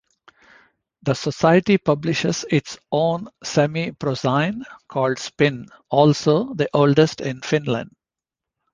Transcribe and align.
The 1.03 1.13
society 1.13 1.77
publishes 1.77 2.43
its 2.49 2.79
own 2.91 3.27
semiprozine, 3.45 4.63
called 4.87 5.19
"Spin", 5.19 5.67
also 5.91 6.55
the 6.55 6.67
oldest 6.73 7.21
in 7.21 7.41
Finland. 7.41 7.95